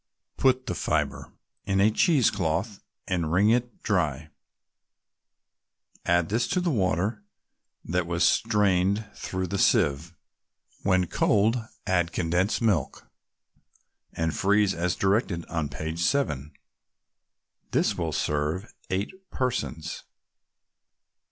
[0.35, 1.31] Put the fibre
[1.63, 4.31] in a cheese cloth and wring it dry;
[6.07, 7.23] add this to the water
[7.85, 10.15] that was strained through the sieve.
[10.81, 13.05] When cold, add condensed milk,
[14.13, 16.51] and freeze as directed on page 7.
[17.69, 20.01] This will serve eight persons.